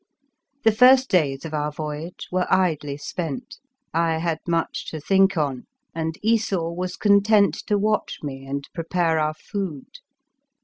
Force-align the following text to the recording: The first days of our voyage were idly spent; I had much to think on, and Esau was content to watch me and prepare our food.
The 0.63 0.71
first 0.71 1.09
days 1.11 1.45
of 1.45 1.53
our 1.53 1.71
voyage 1.71 2.27
were 2.31 2.51
idly 2.51 2.97
spent; 2.97 3.59
I 3.93 4.17
had 4.17 4.39
much 4.47 4.89
to 4.89 4.99
think 4.99 5.37
on, 5.37 5.67
and 5.93 6.17
Esau 6.23 6.71
was 6.71 6.95
content 6.97 7.53
to 7.67 7.77
watch 7.77 8.17
me 8.23 8.43
and 8.47 8.67
prepare 8.73 9.19
our 9.19 9.35
food. 9.35 9.99